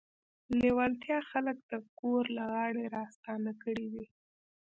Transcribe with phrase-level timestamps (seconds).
[0.59, 4.05] لېوالتیا خلک د ګور له غاړې راستانه کړي دي.